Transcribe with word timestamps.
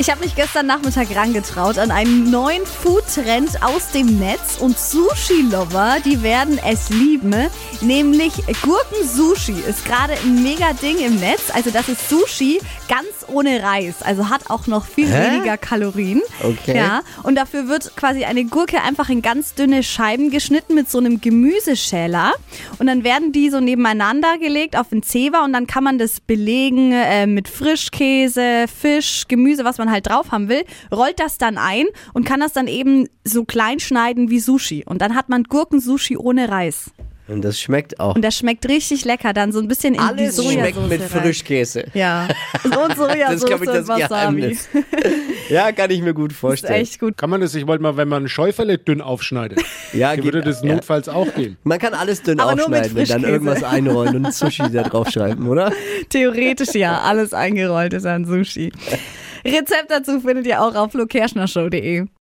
Ich 0.00 0.10
habe 0.10 0.20
mich 0.20 0.36
gestern 0.36 0.66
Nachmittag 0.66 1.08
rangetraut 1.16 1.76
an 1.76 1.90
einen 1.90 2.30
neuen 2.30 2.64
Foodtrend 2.64 3.64
aus 3.64 3.90
dem 3.90 4.20
Netz 4.20 4.58
und 4.60 4.78
Sushi-Lover, 4.78 5.96
die 6.04 6.22
werden 6.22 6.60
es 6.64 6.88
lieben, 6.88 7.34
nämlich 7.80 8.32
Gurken-Sushi 8.62 9.56
ist 9.68 9.84
gerade 9.84 10.12
ein 10.12 10.44
mega 10.44 10.72
Ding 10.74 10.98
im 10.98 11.16
Netz. 11.18 11.50
Also 11.52 11.70
das 11.70 11.88
ist 11.88 12.08
Sushi 12.08 12.60
ganz 12.88 13.08
ohne 13.26 13.60
Reis, 13.60 14.02
also 14.02 14.30
hat 14.30 14.50
auch 14.50 14.68
noch 14.68 14.86
viel 14.86 15.08
Hä? 15.08 15.32
weniger 15.32 15.56
Kalorien. 15.56 16.22
Okay. 16.42 16.76
Ja, 16.76 17.02
und 17.24 17.34
dafür 17.34 17.66
wird 17.66 17.96
quasi 17.96 18.24
eine 18.24 18.44
Gurke 18.44 18.80
einfach 18.82 19.08
in 19.08 19.20
ganz 19.20 19.54
dünne 19.54 19.82
Scheiben 19.82 20.30
geschnitten 20.30 20.76
mit 20.76 20.88
so 20.88 20.98
einem 20.98 21.20
Gemüseschäler 21.20 22.34
und 22.78 22.86
dann 22.86 23.02
werden 23.02 23.32
die 23.32 23.50
so 23.50 23.58
nebeneinander 23.58 24.38
gelegt 24.38 24.78
auf 24.78 24.90
den 24.90 25.02
Zewa 25.02 25.44
und 25.44 25.52
dann 25.52 25.66
kann 25.66 25.82
man 25.82 25.98
das 25.98 26.20
belegen 26.20 26.92
äh, 26.92 27.26
mit 27.26 27.48
Frischkäse, 27.48 28.66
Fisch, 28.68 29.24
Gemüse, 29.26 29.64
was 29.64 29.76
man 29.78 29.87
halt 29.90 30.08
drauf 30.08 30.30
haben 30.32 30.48
will, 30.48 30.64
rollt 30.92 31.18
das 31.20 31.38
dann 31.38 31.58
ein 31.58 31.86
und 32.14 32.24
kann 32.24 32.40
das 32.40 32.52
dann 32.52 32.66
eben 32.68 33.08
so 33.24 33.44
klein 33.44 33.80
schneiden 33.80 34.30
wie 34.30 34.40
Sushi 34.40 34.84
und 34.86 35.02
dann 35.02 35.14
hat 35.14 35.28
man 35.28 35.44
Gurkensushi 35.44 36.16
ohne 36.16 36.48
Reis 36.48 36.90
Und 37.28 37.42
das 37.42 37.60
schmeckt 37.60 38.00
auch. 38.00 38.14
und 38.14 38.22
das 38.22 38.36
schmeckt 38.36 38.66
richtig 38.68 39.04
lecker, 39.04 39.32
dann 39.34 39.52
so 39.52 39.58
ein 39.60 39.68
bisschen 39.68 39.94
in 39.94 40.00
Alles 40.00 40.36
die 40.36 40.42
Sojasauce 40.42 40.52
schmeckt 40.54 40.88
mit 40.88 41.00
rein. 41.00 41.08
Frischkäse. 41.08 41.84
Ja, 41.94 42.28
und 42.64 42.96
Sojasauce 42.96 43.44
glaub 43.44 43.60
ich, 43.62 43.66
das 43.68 43.78
und 43.80 43.88
Wasabi. 43.88 44.08
Geheimnis. 44.40 44.68
Ja, 45.50 45.72
kann 45.72 45.90
ich 45.90 46.02
mir 46.02 46.12
gut 46.12 46.32
Ist 46.32 46.38
vorstellen. 46.40 46.74
echt 46.82 47.00
gut. 47.00 47.16
Kann 47.16 47.30
man 47.30 47.40
das, 47.40 47.54
ich 47.54 47.66
wollte 47.66 47.82
mal, 47.82 47.96
wenn 47.96 48.06
man 48.08 48.24
ein 48.24 48.28
Schäuferle 48.28 48.76
dünn 48.76 49.00
aufschneidet, 49.00 49.58
Ja, 49.94 50.08
dann 50.10 50.16
geht, 50.16 50.24
würde 50.24 50.42
das 50.42 50.62
ja. 50.62 50.74
notfalls 50.74 51.08
auch 51.08 51.32
gehen. 51.34 51.56
Man 51.64 51.78
kann 51.78 51.94
alles 51.94 52.22
dünn 52.22 52.38
Aber 52.38 52.54
nur 52.54 52.68
mit 52.68 52.80
aufschneiden 52.80 53.00
und 53.00 53.08
dann 53.24 53.24
irgendwas 53.32 53.62
einrollen 53.64 54.26
und 54.26 54.34
Sushi 54.34 54.70
da 54.70 54.82
draufschreiben, 54.82 55.48
oder? 55.48 55.72
Theoretisch 56.10 56.74
ja, 56.74 57.00
alles 57.00 57.32
eingerollt 57.32 57.94
ist 57.94 58.04
an 58.04 58.26
Sushi. 58.26 58.72
Rezept 59.44 59.90
dazu 59.90 60.20
findet 60.20 60.46
ihr 60.46 60.60
auch 60.62 60.74
auf 60.74 60.92
flokerschnershow.de. 60.92 62.08